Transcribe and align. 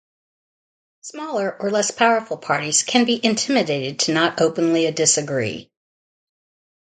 Smaller 1.01 1.61
or 1.61 1.69
less 1.69 1.91
powerful 1.91 2.35
parties 2.37 2.81
can 2.81 3.05
be 3.05 3.23
intimidated 3.23 3.99
to 3.99 4.13
not 4.15 4.41
openly 4.41 4.89
disagree. 4.89 5.69